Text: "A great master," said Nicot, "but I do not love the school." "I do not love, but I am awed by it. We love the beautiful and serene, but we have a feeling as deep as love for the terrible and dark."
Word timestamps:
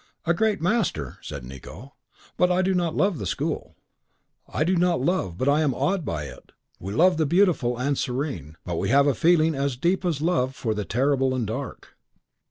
"A 0.25 0.33
great 0.33 0.59
master," 0.63 1.19
said 1.21 1.43
Nicot, 1.43 1.89
"but 2.35 2.51
I 2.51 2.63
do 2.63 2.73
not 2.73 2.95
love 2.95 3.19
the 3.19 3.27
school." 3.27 3.75
"I 4.51 4.63
do 4.63 4.75
not 4.75 4.99
love, 4.99 5.37
but 5.37 5.47
I 5.47 5.61
am 5.61 5.75
awed 5.75 6.03
by 6.03 6.23
it. 6.23 6.53
We 6.79 6.91
love 6.91 7.17
the 7.17 7.27
beautiful 7.27 7.77
and 7.77 7.95
serene, 7.95 8.57
but 8.65 8.77
we 8.79 8.89
have 8.89 9.05
a 9.05 9.13
feeling 9.13 9.53
as 9.53 9.77
deep 9.77 10.03
as 10.03 10.19
love 10.19 10.55
for 10.55 10.73
the 10.73 10.85
terrible 10.85 11.35
and 11.35 11.45
dark." 11.45 11.89